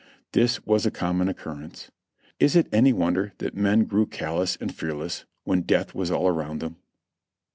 This 0.31 0.65
was 0.65 0.87
a 0.87 0.89
com 0.89 1.19
mon 1.19 1.29
occurrence. 1.29 1.91
Is 2.39 2.55
it 2.55 2.65
any 2.71 2.91
wonder 2.91 3.33
that 3.37 3.53
men 3.55 3.83
grew 3.83 4.07
callous 4.07 4.55
and 4.55 4.73
fearless, 4.73 5.25
when 5.43 5.61
death 5.61 5.93
was 5.93 6.09
all 6.09 6.27
around 6.27 6.59
them? 6.59 6.77